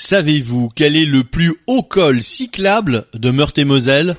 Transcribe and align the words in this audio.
Savez-vous 0.00 0.68
quel 0.76 0.94
est 0.94 1.04
le 1.04 1.24
plus 1.24 1.56
haut 1.66 1.82
col 1.82 2.22
cyclable 2.22 3.06
de 3.14 3.32
Meurthe-et-Moselle? 3.32 4.14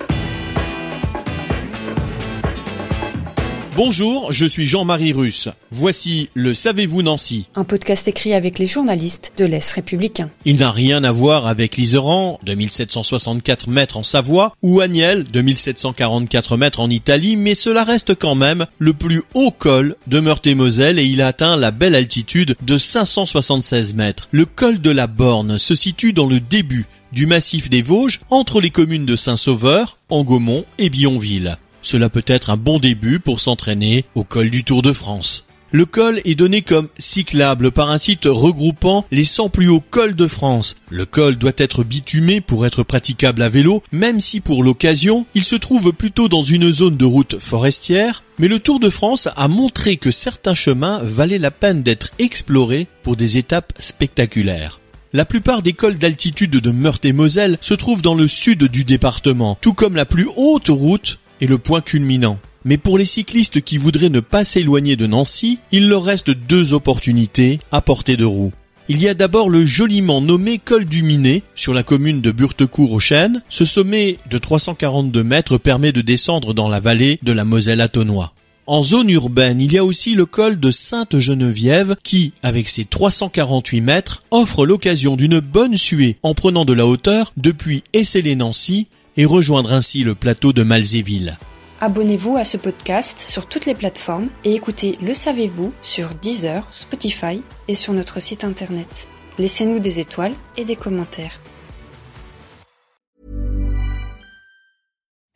Bonjour, 3.76 4.32
je 4.32 4.46
suis 4.46 4.66
Jean-Marie 4.66 5.12
Russe. 5.12 5.48
Voici 5.70 6.28
le 6.34 6.54
Savez-vous 6.54 7.02
Nancy 7.02 7.46
Un 7.54 7.62
podcast 7.62 8.08
écrit 8.08 8.34
avec 8.34 8.58
les 8.58 8.66
journalistes 8.66 9.32
de 9.38 9.44
l'Est 9.44 9.70
républicain. 9.70 10.28
Il 10.44 10.56
n'a 10.56 10.72
rien 10.72 11.04
à 11.04 11.12
voir 11.12 11.46
avec 11.46 11.76
l'Iseran, 11.76 12.40
2764 12.44 13.68
mètres 13.68 13.96
en 13.96 14.02
Savoie, 14.02 14.54
ou 14.62 14.80
Agnel, 14.80 15.22
2744 15.22 16.56
mètres 16.56 16.80
en 16.80 16.90
Italie, 16.90 17.36
mais 17.36 17.54
cela 17.54 17.84
reste 17.84 18.16
quand 18.16 18.34
même 18.34 18.66
le 18.80 18.92
plus 18.92 19.22
haut 19.34 19.52
col 19.52 19.94
de 20.08 20.18
Meurthe-et-Moselle 20.18 20.98
et 20.98 21.06
il 21.06 21.22
atteint 21.22 21.56
la 21.56 21.70
belle 21.70 21.94
altitude 21.94 22.56
de 22.62 22.76
576 22.76 23.94
mètres. 23.94 24.28
Le 24.32 24.46
col 24.46 24.80
de 24.80 24.90
la 24.90 25.06
Borne 25.06 25.58
se 25.58 25.76
situe 25.76 26.12
dans 26.12 26.26
le 26.26 26.40
début 26.40 26.86
du 27.12 27.26
massif 27.26 27.70
des 27.70 27.82
Vosges, 27.82 28.20
entre 28.30 28.60
les 28.60 28.70
communes 28.70 29.06
de 29.06 29.16
Saint-Sauveur, 29.16 29.98
Angomont 30.10 30.64
et 30.78 30.90
Bionville. 30.90 31.56
Cela 31.82 32.08
peut 32.08 32.24
être 32.26 32.50
un 32.50 32.56
bon 32.56 32.78
début 32.78 33.20
pour 33.20 33.40
s'entraîner 33.40 34.04
au 34.14 34.24
col 34.24 34.50
du 34.50 34.64
Tour 34.64 34.82
de 34.82 34.92
France. 34.92 35.44
Le 35.72 35.84
col 35.84 36.20
est 36.24 36.34
donné 36.34 36.62
comme 36.62 36.88
cyclable 36.98 37.70
par 37.70 37.90
un 37.90 37.98
site 37.98 38.24
regroupant 38.26 39.06
les 39.12 39.24
100 39.24 39.50
plus 39.50 39.68
hauts 39.68 39.82
cols 39.88 40.16
de 40.16 40.26
France. 40.26 40.74
Le 40.88 41.06
col 41.06 41.36
doit 41.36 41.52
être 41.56 41.84
bitumé 41.84 42.40
pour 42.40 42.66
être 42.66 42.82
praticable 42.82 43.40
à 43.40 43.48
vélo, 43.48 43.80
même 43.92 44.18
si 44.18 44.40
pour 44.40 44.64
l'occasion, 44.64 45.26
il 45.36 45.44
se 45.44 45.54
trouve 45.54 45.92
plutôt 45.92 46.28
dans 46.28 46.42
une 46.42 46.72
zone 46.72 46.96
de 46.96 47.04
route 47.04 47.38
forestière, 47.38 48.24
mais 48.40 48.48
le 48.48 48.58
Tour 48.58 48.80
de 48.80 48.90
France 48.90 49.28
a 49.36 49.46
montré 49.46 49.96
que 49.96 50.10
certains 50.10 50.56
chemins 50.56 50.98
valaient 51.04 51.38
la 51.38 51.52
peine 51.52 51.84
d'être 51.84 52.10
explorés 52.18 52.88
pour 53.04 53.14
des 53.14 53.38
étapes 53.38 53.72
spectaculaires. 53.78 54.80
La 55.12 55.24
plupart 55.24 55.62
des 55.62 55.72
cols 55.72 55.98
d'altitude 55.98 56.50
de 56.50 56.70
Meurthe-et-Moselle 56.70 57.58
se 57.60 57.74
trouvent 57.74 58.02
dans 58.02 58.14
le 58.14 58.26
sud 58.26 58.64
du 58.64 58.82
département, 58.82 59.56
tout 59.60 59.74
comme 59.74 59.96
la 59.96 60.04
plus 60.04 60.28
haute 60.36 60.68
route 60.68 61.19
et 61.40 61.46
le 61.46 61.58
point 61.58 61.80
culminant. 61.80 62.38
Mais 62.64 62.76
pour 62.76 62.98
les 62.98 63.04
cyclistes 63.04 63.62
qui 63.62 63.78
voudraient 63.78 64.10
ne 64.10 64.20
pas 64.20 64.44
s'éloigner 64.44 64.96
de 64.96 65.06
Nancy, 65.06 65.58
il 65.72 65.88
leur 65.88 66.04
reste 66.04 66.30
deux 66.30 66.74
opportunités 66.74 67.60
à 67.72 67.80
portée 67.80 68.16
de 68.16 68.24
roue. 68.24 68.52
Il 68.88 69.00
y 69.00 69.08
a 69.08 69.14
d'abord 69.14 69.50
le 69.50 69.64
joliment 69.64 70.20
nommé 70.20 70.58
col 70.58 70.84
du 70.84 71.02
Minet 71.02 71.42
sur 71.54 71.72
la 71.72 71.84
commune 71.84 72.20
de 72.20 72.32
Burtecourt 72.32 72.92
aux 72.92 72.98
Chênes. 72.98 73.42
Ce 73.48 73.64
sommet 73.64 74.16
de 74.28 74.36
342 74.36 75.22
mètres 75.22 75.58
permet 75.58 75.92
de 75.92 76.00
descendre 76.00 76.54
dans 76.54 76.68
la 76.68 76.80
vallée 76.80 77.20
de 77.22 77.32
la 77.32 77.44
Moselle 77.44 77.80
Atonois. 77.80 78.32
En 78.70 78.84
zone 78.84 79.10
urbaine, 79.10 79.60
il 79.60 79.72
y 79.72 79.78
a 79.78 79.84
aussi 79.84 80.14
le 80.14 80.26
col 80.26 80.60
de 80.60 80.70
Sainte-Geneviève 80.70 81.96
qui, 82.04 82.32
avec 82.44 82.68
ses 82.68 82.84
348 82.84 83.80
mètres, 83.80 84.22
offre 84.30 84.64
l'occasion 84.64 85.16
d'une 85.16 85.40
bonne 85.40 85.76
suée 85.76 86.18
en 86.22 86.34
prenant 86.34 86.64
de 86.64 86.72
la 86.72 86.86
hauteur 86.86 87.32
depuis 87.36 87.82
Essélé-Nancy 87.94 88.86
et 89.16 89.24
rejoindre 89.24 89.72
ainsi 89.72 90.04
le 90.04 90.14
plateau 90.14 90.52
de 90.52 90.62
Malzéville. 90.62 91.36
Abonnez-vous 91.80 92.36
à 92.36 92.44
ce 92.44 92.58
podcast 92.58 93.18
sur 93.18 93.46
toutes 93.46 93.66
les 93.66 93.74
plateformes 93.74 94.28
et 94.44 94.54
écoutez 94.54 94.98
Le 95.02 95.14
Savez-vous 95.14 95.72
sur 95.82 96.10
Deezer, 96.22 96.64
Spotify 96.70 97.42
et 97.66 97.74
sur 97.74 97.92
notre 97.92 98.22
site 98.22 98.44
internet. 98.44 99.08
Laissez-nous 99.40 99.80
des 99.80 99.98
étoiles 99.98 100.34
et 100.56 100.64
des 100.64 100.76
commentaires. 100.76 101.40